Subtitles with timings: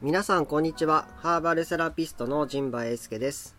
[0.00, 1.08] 皆さんこんにちは。
[1.16, 3.56] ハーバルセラピストの陣馬英介です。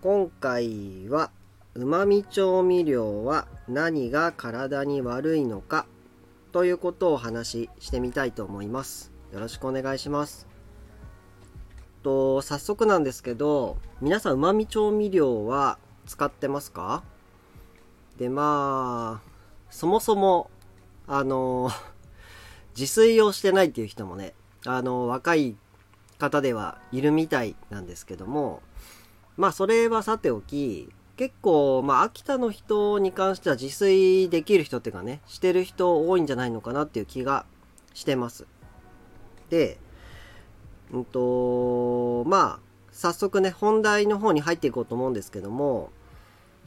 [0.00, 1.30] 今回は、
[1.74, 5.86] うまみ調味料は何が体に悪いのか
[6.50, 9.12] ということをお話ししてみたいと思います。
[9.32, 10.48] よろしくお願いします。
[12.02, 17.04] と、早速なんですけど、皆さんうまみ調味料は使ってますか？
[18.18, 19.31] で、まあ、
[19.72, 20.50] そもそも、
[21.08, 21.70] あの、
[22.78, 24.34] 自炊をしてないっていう人もね、
[24.66, 25.56] あの、若い
[26.18, 28.62] 方ではいるみたいなんですけども、
[29.38, 37.46] まあそれはさておき、結構、まあ秋田の人に関しては自炊できる人っていうかね、してる人多いんじゃないのかなっていう気が
[37.94, 38.46] してます。
[39.48, 39.78] で、
[40.92, 42.60] うんと、まあ、
[42.92, 45.90] 早速ね、本題の方に入っていこうと思うんですけども、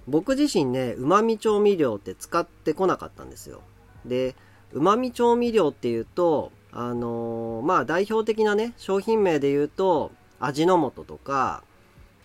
[0.08, 3.62] 僕自身ね、旨味調味料って使ってこなかったんですよ。
[4.06, 4.36] で、
[4.72, 11.64] 旨味調味料っていうと、あのー、まあ代表的なね、商品名で言うと、味の素とか、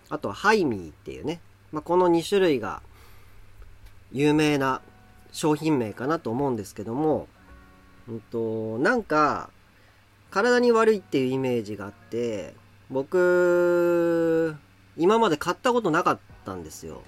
[0.09, 1.41] あとはハイミーっていうね、
[1.73, 2.83] まあこの2種類が
[4.13, 4.83] 有名な
[5.33, 7.29] 商品名かなと思うんですけども、
[8.09, 9.51] うんと、なんか、
[10.31, 12.55] 体に悪いっていうイメージがあって、
[12.91, 14.57] 僕、
[14.97, 17.03] 今まで買ったことなかったんですよ。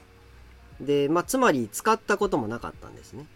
[0.82, 3.26] で、まあ、つまり使ったこともなかったんですね。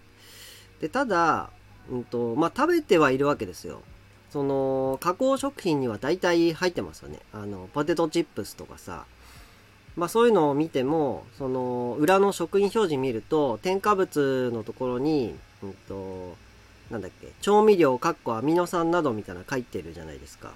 [0.80, 1.50] で、ただ、
[1.91, 3.83] うんと、まあ、食べてはいるわけですよ。
[4.30, 7.20] その、加工食品には大体入ってますよね。
[7.33, 9.05] あの、ポテトチップスとかさ。
[9.97, 16.36] まあそういうのを見ても、その、裏の食品表示見ると、添加物のところに、うんと、
[16.91, 20.52] なんだっけ、調味料、かっこアミノ酸などみたいな書いてるじゃないですか。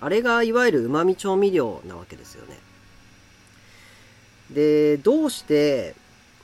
[0.00, 2.58] あれがいわゆる旨味調味料なわけですよね。
[4.50, 5.94] で、どうして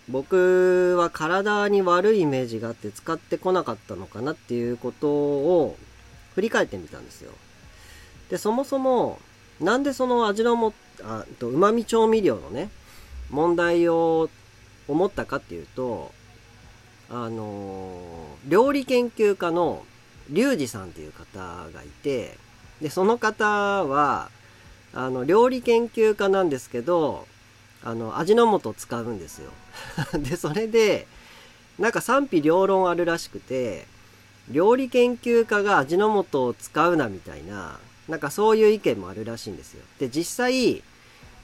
[0.09, 5.77] 僕は体に悪いイメージがあって使ってこなかったのかなっていうことを
[6.35, 7.33] 振り返ってみたんですよ。
[8.29, 9.19] で、そもそも、
[9.61, 12.71] なんでその味のも、あと、旨味調味料のね、
[13.31, 14.29] 問題を
[14.89, 16.13] 思ったかっていうと、
[17.11, 19.85] あのー、料理研究家の
[20.31, 21.39] リュウジさんっていう方
[21.73, 22.37] がいて、
[22.81, 23.47] で、その方
[23.85, 24.31] は、
[24.93, 27.27] あの、料理研究家なんですけど、
[27.85, 29.51] あの、味の素を使うんですよ。
[30.19, 31.07] で、それで、
[31.79, 33.87] なんか賛否両論あるらしくて、
[34.51, 37.79] 料理研究家が味の素を使うなみたいな、
[38.09, 39.83] なんかそういう意見もあるらしいんですよ。
[39.99, 40.83] で、実際、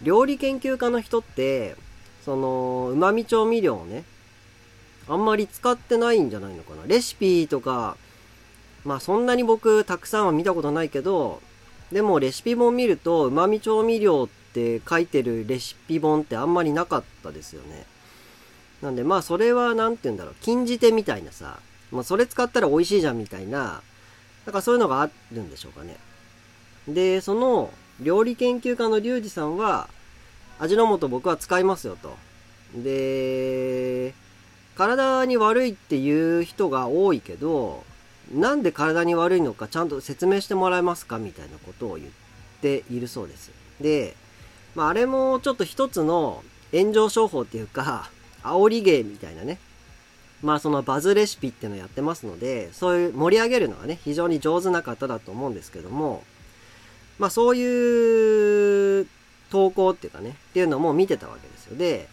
[0.03, 1.77] 料理研究家の人って、
[2.25, 4.05] その、旨味調味料をね、
[5.09, 6.84] あんまり使ってないんじゃないのかな。
[6.87, 7.99] レシピとか、
[8.84, 11.43] まあそんなに僕たくさんは見たことないけど、
[11.93, 17.87] でもレシピ本見ると、旨味調味料ってって書いてるレシピ本ってあんまりなかったですよね。
[18.83, 21.59] なんでまあそれは何て言うんだろう、禁じ手みたいなさ、
[21.93, 23.83] まあ、それ使ったら美味しいじゃんみたいな、
[24.47, 25.97] なんかそういうのがあるんでしょうかね。
[26.89, 29.89] で、その料理研究家のリュウジさんは、
[30.59, 32.16] 味の素僕は使いますよと。
[32.75, 34.15] で、
[34.77, 37.84] 体に悪いっていう人が多いけど、
[38.33, 42.09] なんで体に悪いのかちゃんと説明してもらえますかみたいなことを言っ
[42.60, 43.50] ているそうです。
[43.81, 44.15] で、
[44.80, 46.42] まあ、あれもちょっと一つの
[46.72, 48.08] 炎上商法っていうか、
[48.42, 49.58] 煽り芸みたいなね、
[50.42, 56.24] まあそのバズレシピっていうのをやってますので、そういう盛り上げるのはね、非常に上手な方だと思うんですけども、
[57.18, 59.06] まあそういう
[59.50, 61.76] 投稿っていうかね、っていうのも見てたわけですよ。
[61.76, 62.08] で、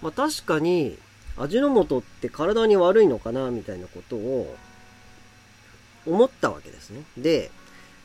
[0.00, 0.96] まあ確かに
[1.36, 4.54] 味の素って体に悪いのかなみたいなことを
[6.06, 7.02] 思ったわけですね。
[7.18, 7.50] で、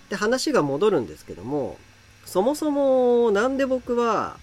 [0.09, 1.77] で話が戻るんですけども、
[2.27, 4.37] そもそもなんで僕は、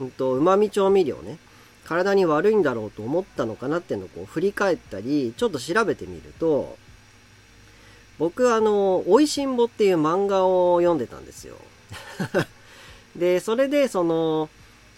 [0.00, 1.38] うんと、旨味調味料ね、
[1.84, 6.76] 体に悪いんだろうと思ったのかなっていうのをこう振り返ったり、ちょっと調べてみると、
[8.18, 11.56] 僕あの、美味しんぼっていう漫画を読んでたんですよ。
[13.14, 14.48] で、それでその、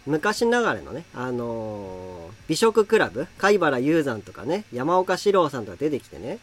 [0.06, 6.38] 昔ながらのね、あのー、美食クラブ、貝原雄山とかね、山岡史郎さんとか出てきてね、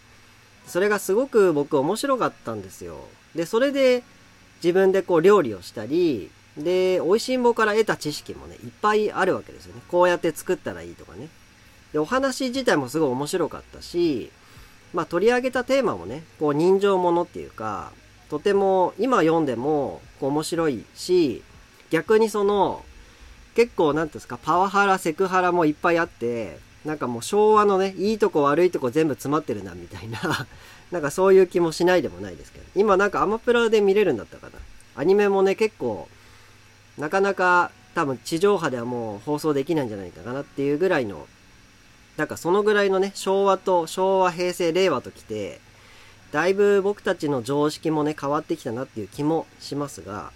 [0.68, 3.00] それがすごく僕面白かったんですよ。
[3.36, 4.04] で、それで
[4.64, 9.82] 自分でこう料理をしたり、で、美味しんぼから得た知識もね、いっぱいあるわけですよね。
[9.88, 11.30] こうやって作ったらいいとかね。
[11.94, 14.32] で、お話自体もすごい面白かったし、
[14.94, 17.92] まあ取り上げたテーマもね、こう人情ものっていうか、
[18.30, 21.44] とても今読んでもこう面白いし、
[21.90, 22.84] 逆にその、
[23.56, 30.48] 結構なんですか、パワハラ、セクハラもいっぱいあって、なんかもう昭和のね、いいとこ悪いとこ全部詰まってるな、みたいな
[30.92, 32.66] なんかそういう気もしないでもないですけど。
[32.76, 34.54] 今なんかアマプラで見れるんだったかな。
[34.96, 36.08] アニメもね、結構
[36.98, 41.28] なかなか多分地上波ではもう放送できないんじゃないかなっていうぐらいの
[42.18, 45.62] だかそのぐらいのね、昭和と、昭和、平成、令和ときて、
[46.32, 50.32] だいぶ僕たちの常識もね、変わってきたなっていう気もしますが、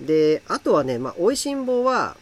[0.00, 2.16] で、あとはね、まあ、美味しんぼは、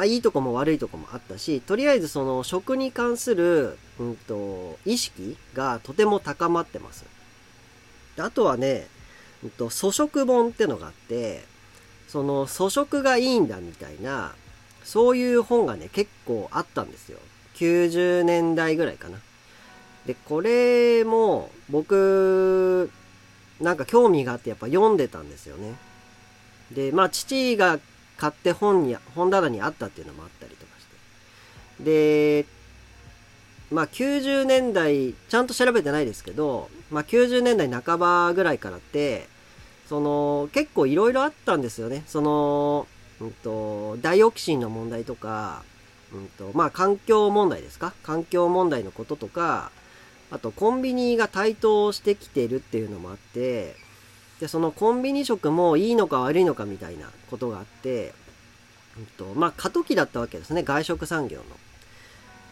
[0.00, 7.04] まあ、いいとこも悪いとこもあったし、とりあえずその食に関する、うんと、意識がとても高まってます。
[8.16, 8.86] あとはね、
[9.44, 11.44] うんと、粗食本ってのがあって、
[12.08, 14.32] その粗食がいいんだみたいな、
[14.84, 17.18] そういう本がね、結構あったんですよ。
[17.56, 19.18] 90年代ぐらいかな。
[20.06, 22.90] で、これも僕、
[23.60, 25.74] なんか興味があってやっぱ読んでたんですよね。
[26.72, 27.78] で、まあ父が
[28.20, 30.84] 買って本に、本棚にあったっていうのもあったりとかし
[31.78, 32.42] て。
[32.42, 32.46] で、
[33.72, 39.26] まあ90年代、ちゃんと調べてないですけど、まあ90年代半ばぐらいからって、
[39.88, 42.04] その、結構いろいろあったんですよね。
[42.06, 42.86] その、
[43.20, 45.62] うんと、ダイオキシンの問題とか、
[46.12, 47.94] うんと、まあ環境問題ですか？
[48.02, 49.70] 環境問題のこととか、
[50.30, 53.76] あとコンビニが台頭してきてるっていうのもあって、
[54.40, 58.14] で、そのコンビニ食もいいのか悪いのかみたいなことがあって、
[58.98, 61.44] うんと、まあ過渡期だったわけですね、外食産業の。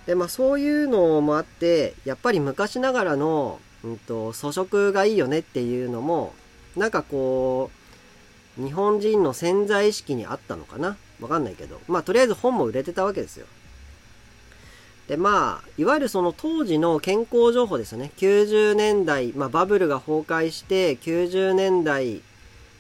[0.07, 6.35] で、まあそういうのもあって、やっぱり昔ながらの、うんと、粗食がいいよねっていうのも、
[6.77, 7.71] なんかこ
[8.59, 11.81] う、日本人の潜在意識にあったのかなわかんないけど。
[11.89, 13.47] まあとりあえず本も売れてたわけですよ。
[15.09, 18.13] で、まあ、いわゆるその当時の健康情報ですよね。
[18.19, 22.21] 90年代、まあバブルが崩壊して、90年代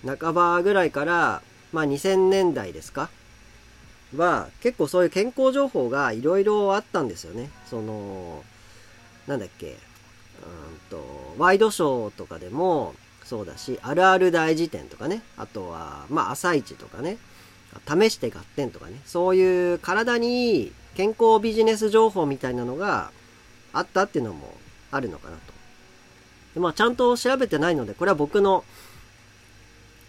[0.07, 1.43] 半ばぐらいから、
[1.73, 3.09] まあ2000年代ですか？
[4.15, 7.51] は、結構そういう健康情報がいろいろあったんですよね。
[7.69, 8.45] その、
[9.27, 9.77] なんだっけ、うん
[10.91, 17.17] と、ワイドショーとかでもそうだし、あるある大辞典とかね、あとは、まあ朝市とかね、
[17.87, 23.13] 試して合点とかね、そういう体にいい健康ビジネス情報みたいなのが
[23.73, 24.53] あったっていうのも
[24.91, 25.53] あるのかなと。
[26.55, 28.65] でまあ、ちゃんと調べてないので、これは僕の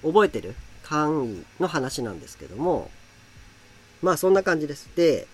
[0.02, 2.90] 覚えてる簡易の話なんですけども、
[4.02, 4.90] まあそんな感じです。
[4.96, 5.28] で、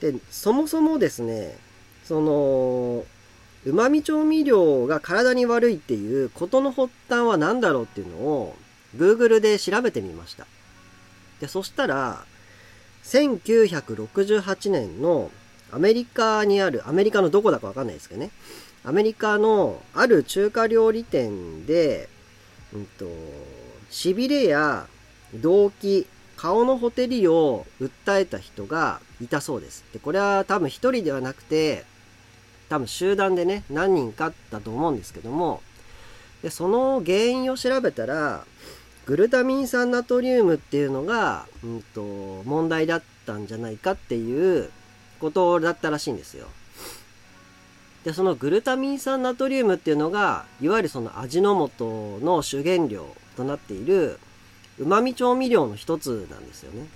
[0.00, 1.58] で、そもそもですね、
[2.04, 3.04] その、
[3.64, 8.54] 旨味調味料が体に悪いっていうことの発端は何だろうっていうのを
[8.96, 10.46] Google で調べてみました。
[11.40, 12.24] で、そしたら、
[13.04, 15.30] 1968年の
[15.72, 18.30] アメリカにある、アメリカのどこだかわかんないですけどね。
[18.84, 22.08] アメリカのある中華料理店で、
[22.74, 23.06] うんと、
[23.90, 24.86] 痺れや
[25.34, 26.06] 動悸、
[26.36, 29.84] 顔のほてりを訴えた人がいたそうです。
[29.92, 31.84] で、これは多分一人ではなくて、
[32.68, 35.62] 多分集団でね、何人かだと思うんですけども、
[36.42, 38.44] で、その原因を調べたら、
[39.06, 42.02] グルタミン酸ナトリウムっていうのが、うんと、
[42.44, 44.70] 問題だったんじゃないかっていう
[45.20, 46.48] ことだったらしいんですよ。
[48.04, 54.18] で、そのグルタミン酸ナトリウムっていうのが、いわゆるその味の素の主原料となっている、
[54.78, 56.86] 旨味調味料の一つなんですよね。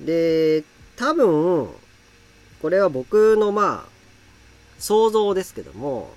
[0.00, 0.64] で、
[0.96, 1.68] 多分、
[2.62, 3.94] これは僕のまあ、
[4.78, 6.10] 想像ですけども、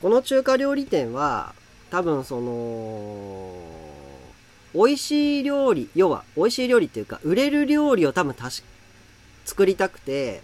[0.00, 1.54] この中華料理店は、
[1.90, 3.52] 多分その、
[4.74, 8.62] 美味しい料理、要は美味しい料理っていうか、売れる料理を多分たし、
[9.44, 10.42] 作りたくて、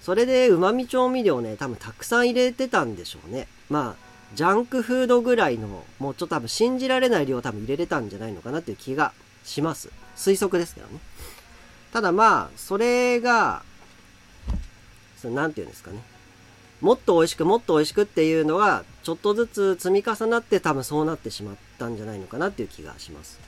[0.00, 3.48] それで旨味調味料ね、多分たくさん入れてたんでしょうね。
[3.68, 9.12] まあ、ジャンクフードぐらいの、もうちょっと多分信じられない量多分入れれたんじゃないのかなっていう気が
[9.44, 9.90] します。
[10.16, 10.98] 推測ですけどね。
[11.92, 13.62] ただまあ、それが、
[15.20, 16.02] そのなんて言うんですかね。
[16.80, 23.38] もっと美味しくもっと美味しくっていうのが、ちょっとずつ積み重なって多分そうなってしまったんじゃないのかなっていう気がします。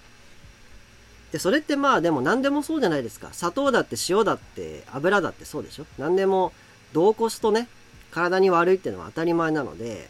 [1.32, 3.28] で、それってまあでも何でもそうじゃないですか。
[3.32, 5.86] 砂糖だって塩だって油だってそうでしょ？
[5.98, 6.52] 何でも
[6.94, 7.68] 同コスとね、
[8.10, 10.08] 体に悪いっていうのは当たり前なので、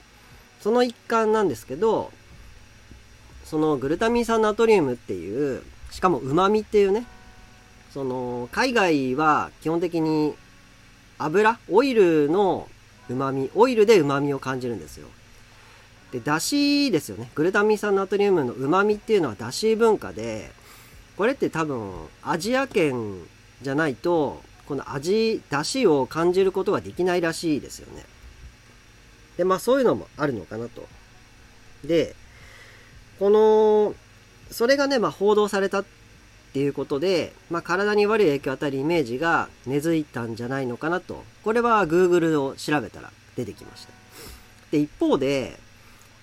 [0.60, 2.12] その一環なんですけど、
[3.44, 7.06] そのグルタミン酸ナトリウムっていう、しかも旨味っていうね、
[7.92, 10.34] その海外は基本的に
[11.18, 12.68] 油、オイルの
[13.08, 15.08] 旨味、オイルで旨味を感じるんですよ。
[16.12, 17.30] で、だしですよね。
[17.34, 20.50] グルタミン酸ナトリウムの旨味っていうのはだし文化で、
[21.16, 23.22] これって多分アジア圏
[23.62, 28.04] じゃないと、この味、だしを感じることができないらしいですよね。
[29.36, 30.86] で、まあそういうのもあるのかなと。
[31.84, 32.14] で、
[33.18, 33.94] この、
[34.50, 35.84] それがね、まあ報道されたっ
[36.58, 41.22] ていうことで、まあ、体に悪い影響を与えるイメージが根付いたんじゃないのかなと。
[41.44, 43.92] これは Google を調べたら出てきました。
[44.72, 45.56] で、一方で、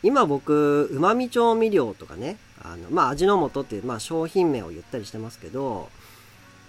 [0.04, 5.90] 今僕、旨味調味料とかね、あの、まあ、味の素っていう、まあ、商品名を言ったりしてますけど、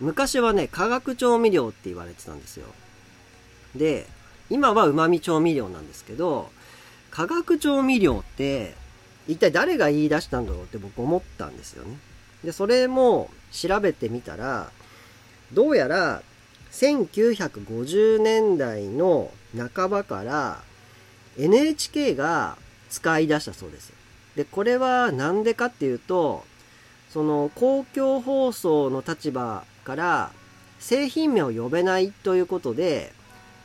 [0.01, 2.67] 昔はね、化学調味料って言われてたんですよ。
[3.75, 4.07] で、
[4.49, 6.51] 今は旨味調味料なんですけど、
[7.11, 8.75] 化学調味料って
[9.27, 11.97] 一体誰が言い出したんだろうって僕思ったんですよね。
[12.45, 14.71] で、それも調べてみたら、
[15.53, 16.23] どうやら
[16.73, 20.63] 1950年代の半ばから
[21.39, 22.57] NHK が
[22.91, 23.93] 使い出したそうです。
[24.37, 26.45] で、これは何でかっていうと、
[27.11, 30.31] その公共放送の立場から
[30.79, 33.13] 製品名を呼べないということで、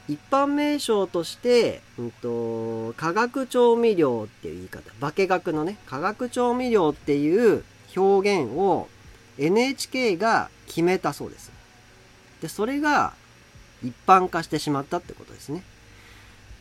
[0.07, 7.63] 一般名称として、うんと、化学調味料っていう言い方、化学のね、化学調味料っていう
[7.95, 8.87] 表現を
[9.37, 11.51] NHK が決めたそうです。
[12.41, 13.13] で、それが
[13.83, 15.63] 一般化してしまったってことですね。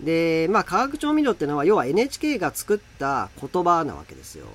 [0.01, 4.47] で、まあ、化学調味料っていうのは、要は NHK が作った言葉なわけですよ。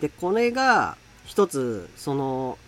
[0.00, 2.58] で、これが一つ、その、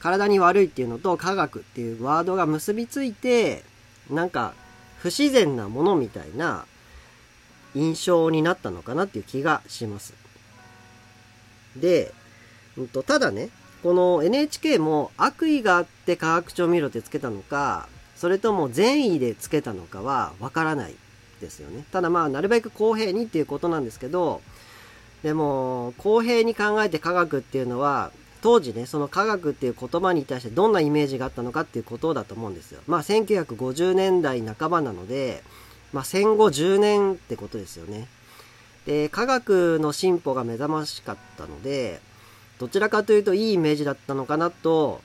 [0.00, 3.64] 体に悪いっていうのと科学っていうワードが結びついて、
[4.10, 4.52] なんか
[4.98, 6.66] 不自然なものみたいな
[7.74, 10.12] 印象になったのかなっていう気がします。
[11.76, 12.12] で、
[12.76, 13.50] うんと、ただね、
[13.82, 20.94] この NHK も悪意があって化学調味料ってつけたのか、それとも善意でつけたのかはわからない
[21.40, 21.84] ですよね。
[21.92, 24.40] ただまあ、なるべく公平にっていうことなんですけど、
[25.22, 28.10] でも、公平に考えて科学っていうのは、
[28.44, 32.80] 当時ね、その科学っていう言葉に対してどんなイメージがあったのかっていうことだと思うんですよ。
[32.86, 35.42] まあ1950年代半ばなので、
[35.94, 38.06] まあ戦後10年ってことですよね。
[38.86, 42.00] で、科学の進歩が目覚ましかったので、
[42.58, 45.00] どちらかというといいイメージだったのかなと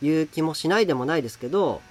[0.00, 1.82] いう気もしないでもないですけど、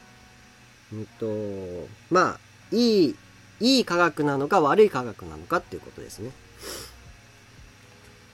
[0.94, 2.40] うんと、まあ、
[2.72, 3.16] いい、
[3.60, 6.32] いい科学なのか悪い科学なのかっていうことですね。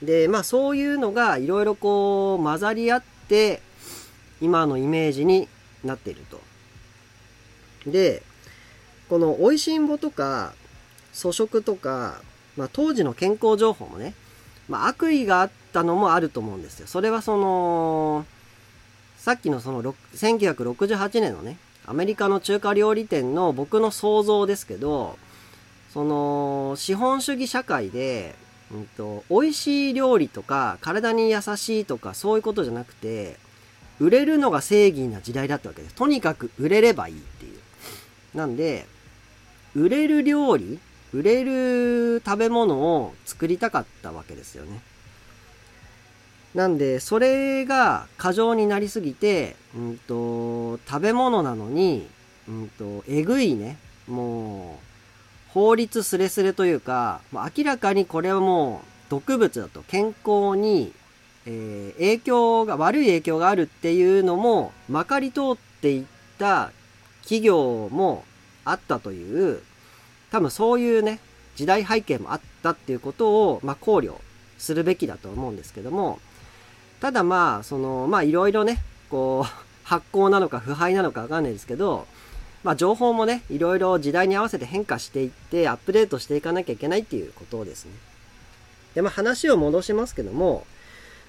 [0.02, 3.62] で、まあそういうのがいろいろこう混ざり合って、
[4.40, 5.48] 今のイメージに
[5.84, 6.40] なっていると。
[7.88, 8.22] で、
[9.08, 10.54] この美味しんぼとか、
[11.14, 12.20] 粗食とか、
[12.56, 14.14] まあ当時の健康情報もね、
[14.68, 16.86] まあ悪意があったのもあると思うんですよ。
[16.86, 18.26] それはその、
[19.16, 19.82] さっきのその
[20.14, 21.56] 1968年のね、
[21.86, 25.18] アメリカの中華料理店の僕の想像ですけど、
[25.92, 28.34] その、資本主義社会で、
[28.72, 33.36] うんと、美味しい料理とか、体に優しいとか、そういうことじゃなくて、
[34.00, 35.94] 売れるのが正義な時代だったわけです。
[35.94, 37.58] とにかく売れればいいっていう。
[38.34, 38.86] なんで、
[39.76, 40.80] 売れる料理、
[41.12, 44.80] 売れる食べ物を作りたかったわけですよね。
[46.54, 52.06] なんで、それが過剰になりすぎて、うんと、食べ物なのに、
[52.48, 60.92] うんと、えぐいね、もう、法律すれすれというか、明らかにこれはもう毒物だと健康に、
[61.46, 66.04] えー、影響が、悪い影響があるっていうのもまかり通っていっ
[66.38, 66.70] た
[67.22, 68.24] 企業も
[68.64, 69.62] あったという、
[70.32, 71.20] 多分そういうね、
[71.56, 74.14] 時代背景もあったっていうことを、まあ、考慮
[74.56, 76.18] するべきだと思うんですけども、
[77.00, 78.78] ただまあ、その、まあいろいろね、
[79.10, 79.50] こう、
[79.84, 82.06] 発行なのか腐敗なのかわかんないですけど、
[82.64, 87.92] まあ、情報もね、いろいろ時代に合わせて変化していって、アップデートしていかなきゃいけないっていうことですね。
[88.94, 90.64] で、まあ、話を戻しますけども、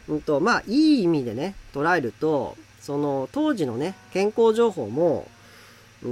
[0.08, 5.28] うんと、まあ、いい意味でね、捉えると、その、当時のね、健康情報も、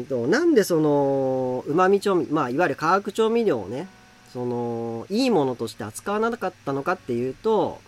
[0.09, 3.87] と、なんでその、旨味調味、まあ、いわゆる化学調味料をね、
[4.31, 7.81] その、いいものとして扱わなかったのかっていうと、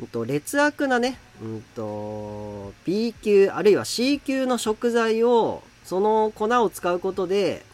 [0.00, 7.64] うんと、劣悪なね、うんと、B 級、あるいは C 級の食材をその粉を使うことで、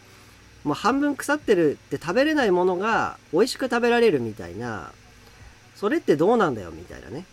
[0.63, 4.91] もう半分腐ってるって食べれないものが美味しく食べられるみたいな、
[5.75, 7.25] それってどうなんだよみたいなね、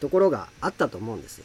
[0.00, 1.44] ところがあったと思うんですよ。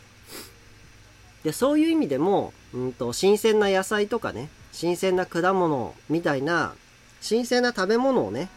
[1.43, 6.73] で、そういう意味でも、うんと、新鮮な野菜とかね、新鮮な果物みたいな、
[7.19, 8.49] 新鮮な食べ物をね、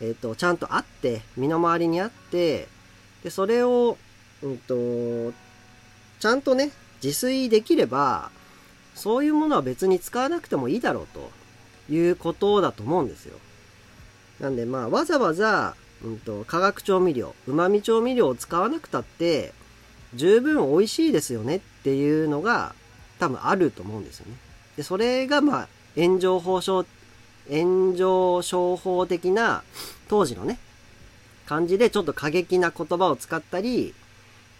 [0.00, 2.68] え、ー、と、ちゃんとあって、身の回りにあって、
[3.22, 3.98] で、それを、
[4.42, 5.32] うんと、
[6.20, 6.70] ちゃんとね、
[7.02, 8.30] 自炊できれば、
[8.94, 11.30] そういうものは別に使わなくてもいいだろうと
[11.92, 13.38] いうことだと思うんですよ。
[14.40, 19.52] なんでまあわざわざ、うんと、化学調味料、旨味調味料を使わなくたって
[20.14, 22.74] 十分美味しいですよねっっていうのが
[23.18, 24.36] 多分あると思うんですよね。
[24.76, 26.84] で、それがまあ炎上法症、
[27.50, 29.62] 炎上商法的な
[30.08, 30.58] 当時のね、
[31.46, 33.94] 感じでちょっと過激な言葉を使ったり、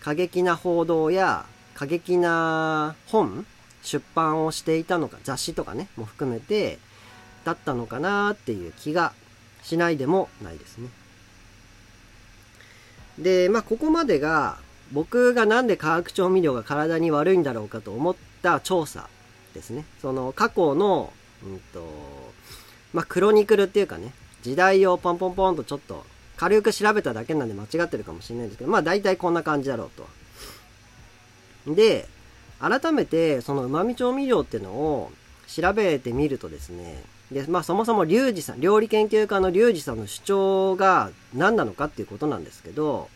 [0.00, 3.46] 過激な報道や過激な本
[3.82, 6.78] 出版をしていたのか、雑誌とかね、も含めて、
[7.44, 9.12] だったのかなっていう気が
[9.62, 10.88] しないでもないですね。
[13.18, 14.58] で、まあ、ここまでが、
[14.92, 19.08] 僕がなんで化学調味料が体に悪いんだろうかと思った調査
[19.54, 19.84] ですね。
[20.00, 21.12] その過去の、
[21.44, 21.86] うんと、
[22.92, 26.04] まあ、クロニクルっていうかね、時代をポンポンポンとちょっと
[26.36, 29.90] 軽く調べただけなんで間違ってるかもしれないんですけど、まあ大体こんな感じだろう
[31.66, 31.74] と。
[31.74, 32.08] で、
[32.58, 35.12] 改めてその旨味調味料っていうのを
[35.46, 43.08] 調べてみるとですね、で、まあそもそもリュウジさん、料理研究家のリュウジさんの主張が何なのかっていうことなんですけど、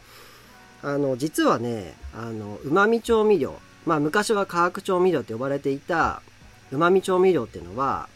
[0.85, 6.21] あの、実はね、あの、旨味調味料、まあ昔は化学調味料って呼ばれていた
[6.71, 8.07] 旨味調味料っていうのは、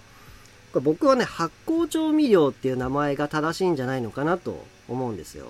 [0.75, 5.47] これ僕はね、発酵調味料っていう名前が正しいんじゃないのかなと思うんですよ。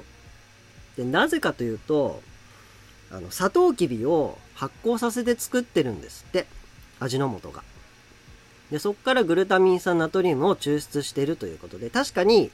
[0.97, 2.23] で、なぜかというと、
[3.11, 6.47] あの、サトウキビを発酵させて作ってるんですって。
[7.01, 7.65] 味の素が。
[8.71, 12.51] で、そこからグルタミン酸ナトリウムを抽出しているということで、確かに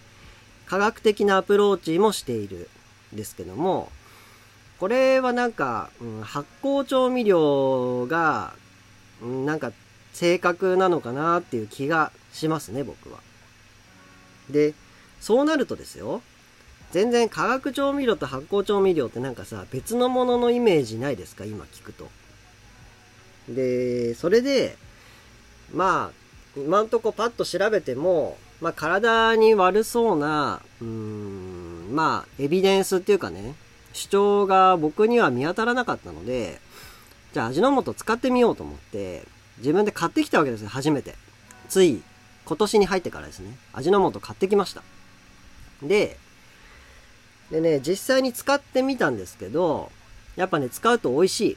[0.67, 2.69] 科学的なアプローチもしている
[3.13, 3.91] んですけども、
[4.81, 8.53] これはなんか、うん、発酵調味料が、
[9.23, 9.73] うん、なんか
[10.13, 13.19] 正確なのかなっていう気がしますね、僕は。
[14.51, 14.75] で、
[15.21, 16.23] そうなるとですよ、
[16.93, 21.45] 全然化学調味料と発酵調味料ってなんかさ、別のもののイメージないですか？
[21.45, 22.11] 今聞くと。
[23.49, 24.77] で、それで、
[25.73, 33.55] まあ、今んとこパッと調べても、まあ体に悪そうな、うーん、まあエビデンスっていうかね、
[33.95, 36.61] 主張が僕には見当たらなかったので、
[37.33, 39.23] じゃあ味の素使ってみようと思って、
[39.59, 41.15] 自分で買ってきたわけですよ、初めて。
[41.69, 42.03] つい、
[42.45, 44.83] 今年に入ってからですね、味の素買ってきました。
[45.83, 46.19] で、
[47.51, 49.91] でね、実際に使ってみたんですけど、
[50.37, 51.57] やっぱね、使うと美味しい。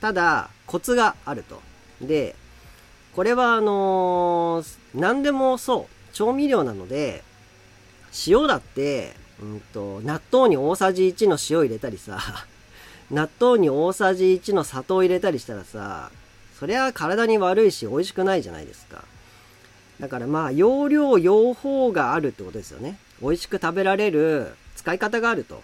[0.00, 1.60] ただ、コツがあると。
[2.00, 2.34] で、
[3.14, 7.24] これはあのー、何でもそう、調味料なので、
[8.26, 12.18] 塩だって、うんと、納豆に大さじ1の塩入れたりさ、
[13.10, 16.10] 納豆に大さじ1の砂糖入れたりしたらさ、
[16.58, 19.04] そりゃ体に悪いし美味しくないじゃないですか。
[20.00, 22.98] だからまあ、容量、用法があるってことですよね。
[23.20, 25.62] 美味しく食べられる使い方があると。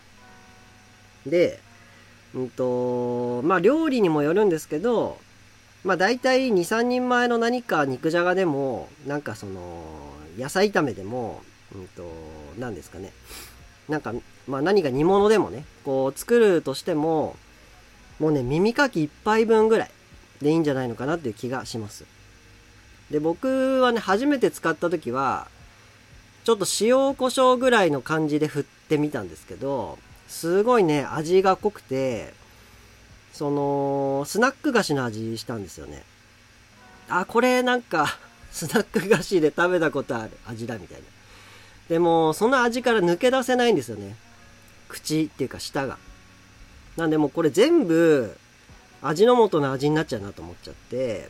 [1.27, 1.61] で、
[2.35, 5.19] うんと、まあ料理にもよるんですけど、
[5.85, 9.85] まあ大体2、3人前の何か肉じゃがでも、なんかその、
[10.39, 11.43] 野菜炒めでも、
[11.75, 12.03] うんと、
[12.59, 13.13] 何ですかね。
[13.89, 14.15] なんか、
[14.47, 17.37] まあ何か煮物でもね、こう作るとしても、
[18.19, 19.91] もうね、耳かき1杯分ぐらい
[20.41, 22.05] でいいんじゃないのかなっていう気がします。
[23.11, 25.49] で、僕はね、初めて使った時は、
[26.45, 32.35] ちょっと塩胡椒ぐらいの感じで振ってみたんですけど、すごいね、味が濃くて、
[33.33, 36.03] その、スナック菓子の味したんですよね。
[37.09, 38.19] あ、これなんか、
[38.51, 41.05] スナック菓子で食べたことある味だみたいな。
[41.89, 44.17] でも、その味から抜け出せないんですよね。
[44.89, 45.99] 口っていうか舌が。
[46.97, 48.37] なんでもうこれ全部、
[49.03, 51.29] 味の素の味になっちゃうなと思っちゃって、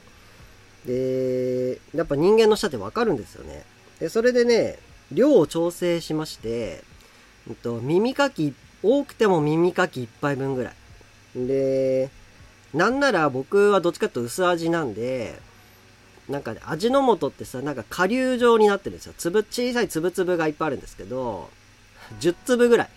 [0.86, 3.64] で、やっぱ人間の舌ってわかるんですよね。
[3.98, 4.78] で、それでね、
[5.10, 6.82] 量を調整しまして、
[7.48, 11.46] えっと、耳かき、多くても耳かき1杯分ぐらい。
[11.46, 12.10] で、
[12.72, 15.38] なんなら僕はどっちかっていうと薄味なんで、
[16.28, 19.14] なんか、味の素ってさ、なんか顆粒状になってるんですよ。
[19.16, 21.50] 粒、小さい粒々がいっぱいあるんですけど、
[22.20, 22.88] 10粒ぐらい。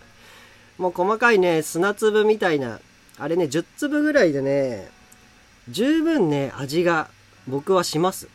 [0.78, 2.80] もう細かいね、砂粒みたいな、
[3.18, 4.90] あれね、10粒ぐらいでね、
[5.68, 7.08] 十分ね、味が
[7.46, 8.28] 僕はします。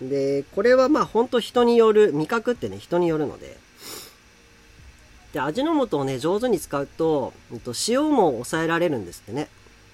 [0.00, 3.58] で、これはまあほんと人による、味覚ってね、人によるので。
[5.32, 7.32] で、味の素をね、上手に使うと、
[7.88, 9.48] 塩も抑えられるんですってね。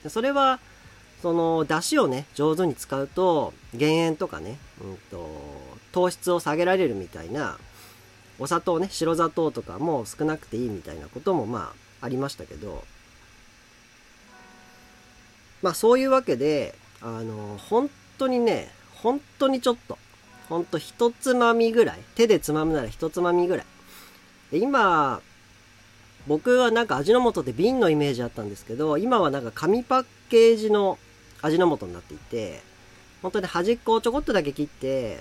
[0.08, 0.60] それは、
[1.22, 5.28] その、出汁をね、上手に使うと、減塩とかね、うんと、
[5.92, 7.58] 糖質を下げられるみたいな、
[8.38, 12.84] お砂糖ね、白砂糖とかも少なくていいみたいなこともまあ、ありましたけど、
[15.62, 19.98] まあそういうわけで、あの、本当にね、本当にちょっと、
[20.48, 23.66] ほんと一つまみぐらい、手でつまむなら一つまみぐらい。
[24.52, 25.20] で今、
[26.26, 30.98] 僕はなんか味の素って瓶のイメージあったんですけど、今はなんか紙パッケージの
[31.42, 32.62] 味の素になっていて、
[33.22, 35.20] 本当に端っこをちょこっとだけ切って、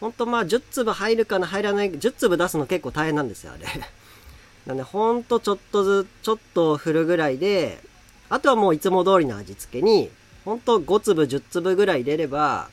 [0.00, 3.66] 本当まあ10粒入るかな入らない、10粒出すの結構大変なんですよ、あれ。
[4.66, 7.80] なんでほんとちょっとず、ちょっと振るぐらいで、
[8.28, 10.10] あとはもういつも通りの味付けに、
[10.44, 12.68] ほんと5粒10粒ぐらい入れれば、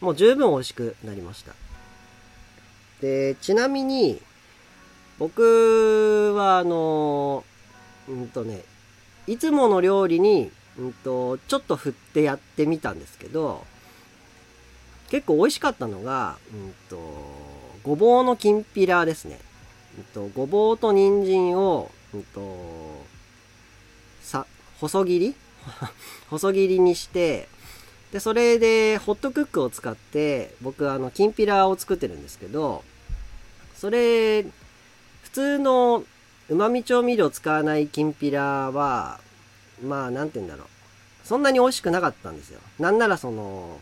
[0.00, 1.52] もう十分美味しくなりました。
[3.00, 4.20] で、ちなみに、
[5.18, 7.44] 僕はあの、
[8.08, 8.62] うんとね、
[9.26, 13.66] いつもの料理に、うんと、ちょっと振ってやってみたんですけど、
[15.10, 16.98] 結構美味しかったのが、うんと、
[17.82, 19.38] ごぼうのきんぴらですね。
[19.96, 23.04] うんと、ごぼうと人参をうんと、
[24.22, 24.46] さ、
[24.80, 25.34] 細切り？
[26.30, 27.48] 細切りにして、
[28.12, 32.82] で、それでホットクックを使って、僕あの、きんぴらを作ってるんですけど、
[33.76, 34.44] それ、
[35.22, 36.04] 普通の
[36.48, 39.20] 旨味調味料使わないきんぴらは、
[39.82, 40.66] まあ、なんて言うんだろう。
[41.24, 42.60] そんなに美味しくなかったんですよ。
[42.78, 43.80] なんならその、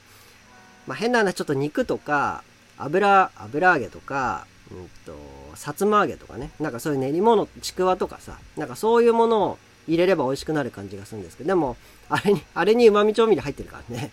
[0.87, 2.42] まあ、変な話、ちょっと肉とか、
[2.78, 5.16] 油、油揚げとか、うんと、
[5.54, 6.50] さつま揚げとかね。
[6.61, 11.76] なんかそういう練り物、ちくわとかさ、なんかそういうものを入れれば美味しくなる感じがするんですけど、でも、
[12.09, 14.11] あれに、あれに旨味調味料入ってるからね。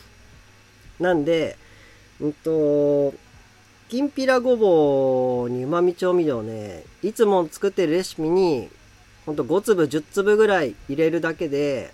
[0.98, 1.56] なんで、
[2.20, 3.14] うんと、
[3.88, 8.68] きんぴらごぼうに旨味調味料ね、いつも作ってるレシピに、
[9.30, 11.92] ほんと5粒、10粒ぐらい入れるだけで、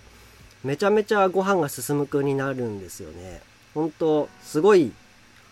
[0.63, 3.41] めちゃめちゃご飯が進むくになるんですよね。
[3.75, 4.91] ほんと、すごい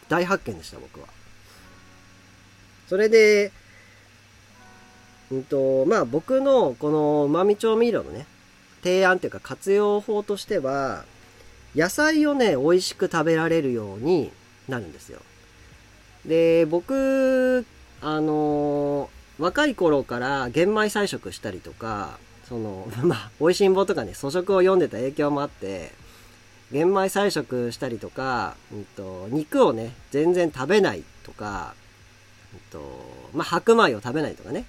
[0.10, 1.06] 大発見でした、僕は。
[2.88, 3.52] それで、
[5.30, 8.26] うんと、まあ僕のこの旨味調味料のね、
[8.82, 11.06] 提案というか活用法としては、
[11.76, 14.32] 野菜をね、美味しく食べられるように
[14.68, 15.20] なるんですよ。
[16.26, 17.64] で、僕、
[18.02, 22.18] あの若い頃から玄米菜食したりとか、
[22.48, 25.92] その、 まあ、美味しんぼとかね、粗食を読んでた影響もあって、
[26.72, 31.76] 玄米菜食したりとか、うんと、肉をね、全然食べないとか、
[32.54, 34.66] うんと、まあ、白米を食べないとかね、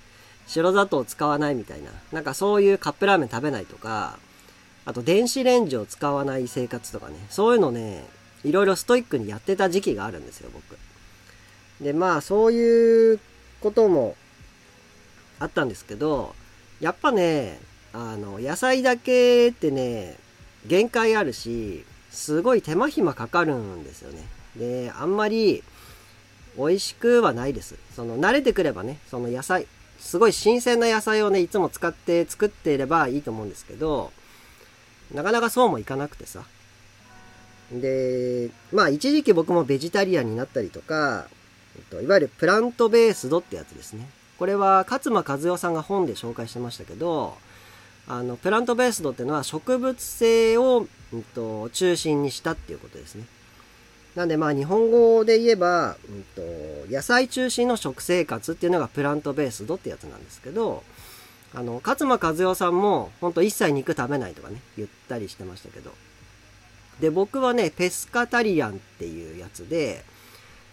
[0.47, 4.19] 白砂糖を使わないみたいな、なんかそういうカップラーメン食べないとか、
[4.85, 8.05] あと電子レンジを使わない生活とかね、そういうのね、
[8.45, 10.79] いろいろストイックにやってた時期があるんですよ、僕。
[11.81, 13.21] で、まあ、そういう
[13.61, 14.17] ことも
[15.39, 16.35] あったんですけど、
[16.81, 17.59] やっぱね、
[17.93, 20.17] あの、野菜だけってね、
[20.67, 24.27] 限界あるし、すごい手間暇かかるんですよね。
[24.57, 25.63] で、あんまり
[26.57, 27.77] 美味しくはないです。
[27.95, 29.67] その、慣れてくればね、その野菜、
[29.99, 34.13] すごい新鮮な野菜をね、いつも使って作っていればいいと思うんですけど、
[35.15, 36.45] なかなかそうもいかなくてさ。
[37.73, 41.27] で、まあ一時期僕もベジタリアンになったりとか、
[41.77, 44.09] えっといわゆるプラントベースドってやつですね。
[44.39, 47.37] これは勝間和代さんが本で紹介してましたけど、
[48.09, 53.25] あの、プラントベースドっていうのは植物性を、うんと、中心にしたっていうことですね。
[54.15, 56.43] なんでまあ日本語で言えば、うんと、
[56.91, 60.85] 野菜中心の食生活っていうのがプラントベースドってやつなんですけど、
[61.55, 65.93] あの、勝間和代さんも、ほんと一切肉食べないとかね、言ったりしてましたけど。
[67.01, 70.05] で、僕はね、ペスカタリアンっていうやつで、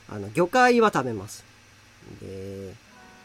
[0.10, 1.44] あの、魚介は食べます。
[2.22, 2.74] で、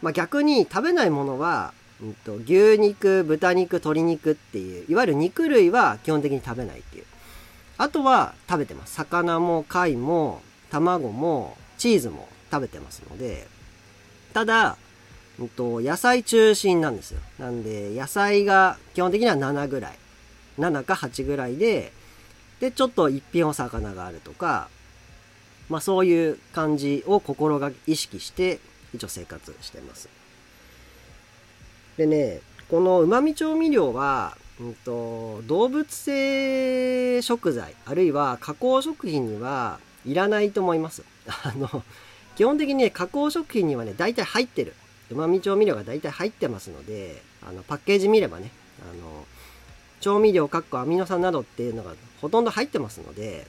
[0.02, 7.04] まあ逆に食べないものは、うんと、牛肉、豚肉、鶏肉っていう、いわゆる肉類は基本的に食べないっていう。
[7.76, 8.94] あとは食べてます。
[8.94, 13.46] 魚も貝も卵もチーズも食べてますので、
[14.32, 14.76] ただ、
[15.38, 17.20] うんと、野菜中心なんですよ。
[17.38, 19.98] なんで、野菜が基本的には7ぐらい。
[20.58, 21.92] 7か8ぐらいで、
[22.60, 24.68] で、ちょっと一品お魚があるとか、
[25.68, 28.58] まあそういう感じを心が意識して
[28.98, 30.08] 一応生活してます。
[31.96, 41.04] でね、この旨味調味料は、うんと、動物性食材、あるいは加工食品にはいらないと思います。
[41.44, 41.84] あの、
[42.36, 44.74] 基本的にね、加工食品にはね、大体入ってる。
[45.10, 48.50] 旨味調味料が大体入ってますので、あの、パッケージ見ればね、
[48.82, 49.26] あの、
[50.00, 53.46] 調味料、かっこアミノ酸などっていうのがほとんど入ってますので、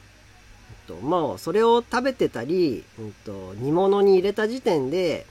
[0.90, 5.28] と、もうそれを食べてたり、うんと、煮物に入れた時点で、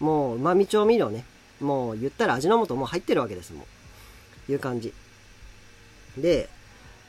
[0.00, 1.24] もう旨味調味料ね、
[1.60, 3.64] もう言ったら味の素もう入ってるわけですもん。
[4.48, 4.92] いう感じ。
[6.18, 6.48] で、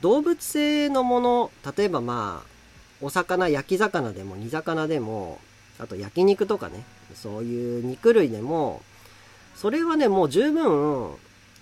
[0.01, 2.55] 動物性のもの、例えばまあ、
[3.01, 5.39] お魚、焼き魚でも煮魚でも、
[5.79, 8.81] あと焼肉とかね、そういう肉類でも、
[9.55, 11.11] それはね、もう十分、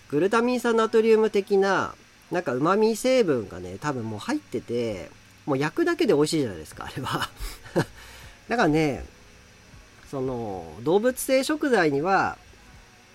[0.10, 1.96] グルタミン酸ナトリウム的な、
[2.32, 5.10] なんか旨味成分がね、多分もう入ってて、
[5.46, 7.30] もう焼くだけで美味しいじゃないですか、あれは。
[8.48, 9.06] だからね、
[10.14, 12.38] その、動物性食材には、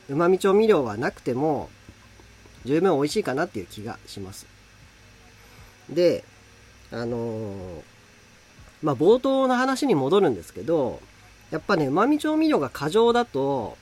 [0.09, 1.71] 旨味調味料はなくても、
[2.65, 4.47] 十分美味しいかなっていう気がします。
[5.89, 6.25] で、
[6.91, 7.85] あの、
[8.83, 11.01] まあ、冒頭の話に戻るんですけど、
[11.53, 13.79] やっぱね、旨味調味料が過剰だと、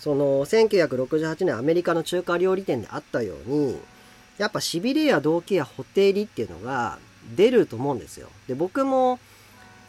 [0.00, 3.78] その、1968年アメリカの中華料理店であったように、
[4.36, 6.98] やっぱ痺れや動機やほてりっていうのが
[7.36, 8.30] 出ると思うんですよ。
[8.48, 9.20] で、僕も、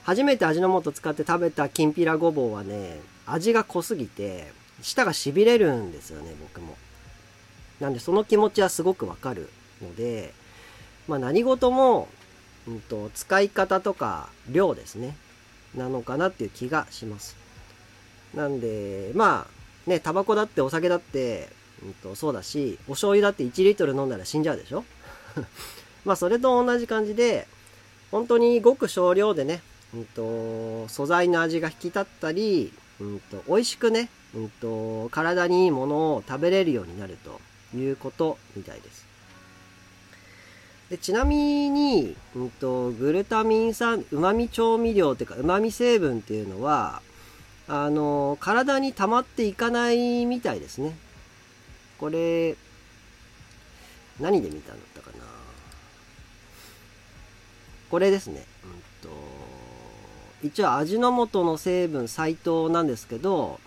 [0.08, 6.78] 初めて味の素使って食べたきんぴらごぼうはね、味が濃すぎて、舌が痺れるんですよね、僕も。
[7.82, 9.50] なんでその気持ちはすごくわかる
[9.82, 10.34] ので、
[11.10, 12.08] まあ何事も、
[12.70, 15.18] うんと、使い方とか量ですね。
[15.76, 17.36] なのかなっていう気がします。
[18.34, 19.46] なんで、ま
[19.86, 21.50] あ、ね、タバコだってお酒だって、
[21.84, 24.86] うんと、そうだし、お醤油だって1リットル飲んだら死んじゃうでしょ？
[26.06, 27.46] まあ、それと同じ感じで、
[28.10, 29.62] 本当にごく少量でね、
[29.98, 37.42] うんと、素材の味が引き立ったり、うんと、美味しくね、うんと、体にいいものを食べれるようになると
[37.76, 39.08] いうことみたいです。
[40.92, 47.02] でちなみに、うんと、グルタミン酸、旨味調味料っていうか、旨味成分っていうのは、
[47.68, 50.96] あの、体に溜まっていかないみたいですね。
[51.98, 52.56] これ、
[54.20, 55.26] 何で見たんだったかな。
[57.90, 58.46] これですね。
[58.64, 58.84] うん、
[60.44, 63.60] 一応味の素の成分、サイトなんですけど、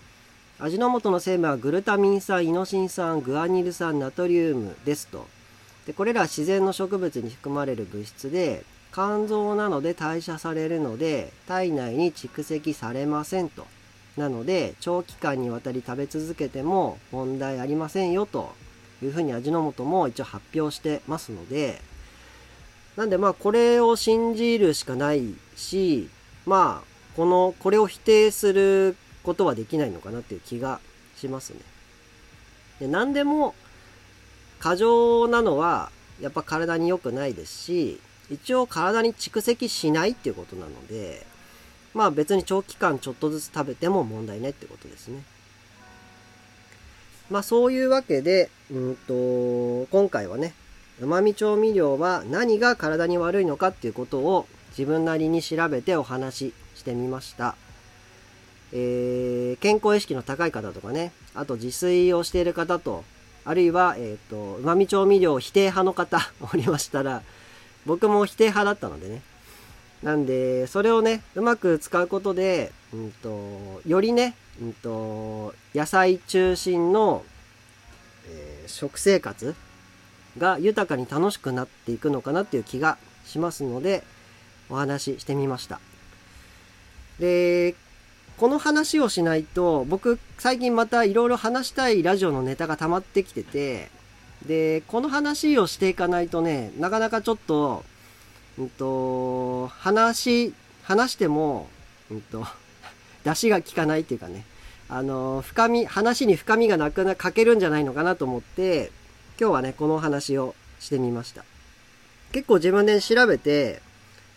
[0.59, 5.27] 味の素の成分はグルタミン酸、イノシン酸、グアニル酸、ナトリウムですと。
[5.85, 13.65] でこれら自然の植物に含まれる物質で肝臓なので代謝されるので体内に蓄積されませんと。
[14.17, 18.53] なので長期間にわたり食べ続けても問題ありませんよと。
[19.03, 21.81] いうふうに味の素も一応発表してますので。
[22.95, 26.09] なんでまあこれを信じるしかないし
[26.45, 30.79] まあこのこれを否定することはできないのかなっていう気が
[31.15, 31.59] しますね。
[32.79, 33.53] で何でも
[34.59, 37.99] 過剰なのはやっぱ体に良くないですし
[38.29, 41.25] 一応体に蓄積しないっていうことなので
[41.93, 45.23] まあ別に長期間ちょっとずつ食べても問題ないってことですね。
[47.29, 50.53] まあそういうわけで、うんと、今回はね、
[50.99, 57.55] 旨味調味料は何が体に悪いのかっていうことを自分なりに調べてお話ししてみました。
[58.73, 63.03] えー、健康意識の高い方とかね、あと自炊をしている方と
[63.43, 66.19] あるいは、えっ、ー、と、旨味調味料否定派の方
[66.53, 67.23] おりましたら、
[67.85, 69.21] 僕も否定派だったのでね。
[70.03, 77.23] なんで、それをね、うまく使うことで、うんと、よりね、うんと、野菜中心の、
[78.27, 79.55] えー、食生活
[80.37, 84.03] が豊かに楽しくなっていくのかなっていう気がしますので、
[84.71, 85.79] お話ししてみました。
[87.19, 87.75] で、
[88.37, 93.91] この話をしないと、僕、最近またいろいろ話したいラジオのネタが溜まってきてて、
[94.47, 97.83] で、この話をしていかないとね、なかなかちょっと、
[98.57, 100.53] うんと、話、
[100.83, 101.69] 話しても、
[102.09, 102.47] うんと、
[103.23, 104.45] 出しが効かないっていうかね、
[104.89, 108.91] あの、深み、話に深みがなくな、欠けるんじゃないのかなと思って、
[109.39, 111.45] 今日はね、この話をしてみました。
[112.31, 113.81] 結構自分で調べて、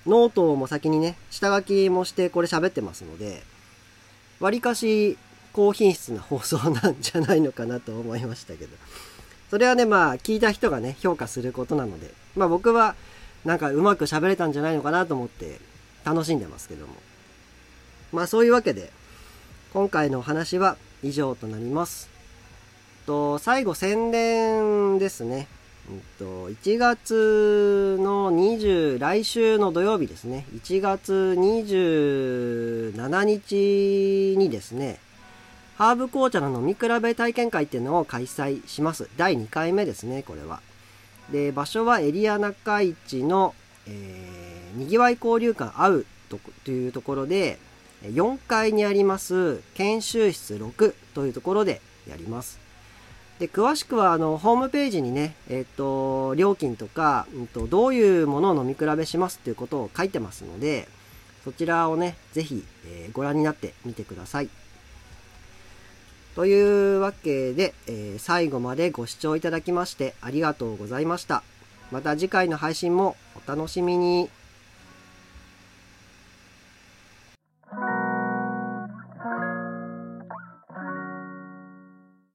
[0.07, 3.43] ノートも先にね、下書きもしてこれ喋ってますので、
[4.41, 5.17] わりかし
[5.53, 8.77] 高品質な放送なんじゃないのかなと思いましたけど。
[9.51, 12.97] それはね、まあ、聞いた人がね、評価することなので、まあ僕は、
[13.45, 15.61] なんかうまく喋れたんじゃないのかなと思って
[16.03, 16.95] 楽しんでますけども。
[18.13, 18.91] まあそういうわけで、
[19.73, 22.09] 今回のお話は以上となります。
[23.07, 25.47] と、最後宣伝ですね。
[25.91, 32.95] うんと、1月の20、来週の土曜日ですね、1月27
[33.25, 34.99] 日にですね、
[35.77, 39.11] ハーブ紅茶の飲み比べ体験会っていうのを開催します。
[39.17, 40.61] 第2回目ですね、これは。
[41.31, 43.55] で、場所はエリア中市の、
[43.87, 47.59] えー、にぎわい交流館会うとというところで、
[48.03, 52.64] 4階にあります研修室6というところでやります。
[53.45, 60.89] で詳しくはあのホームページにね、えっ、と料金とか、うんと、どういうものを飲み比べしますっていうことを書いてますので
[61.45, 64.49] そちらをねぜひ、えー、ご覧になってみてください。
[66.35, 66.59] とい
[66.97, 71.43] うわけで、えー、最後までご視聴いただきましてありがとうございました。
[71.93, 73.15] また次回の配信も
[73.47, 74.31] お楽しみに。